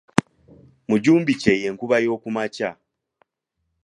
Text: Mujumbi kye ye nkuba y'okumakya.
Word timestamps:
Mujumbi 0.89 1.33
kye 1.41 1.53
ye 1.61 1.69
nkuba 1.73 1.95
y'okumakya. 2.05 2.69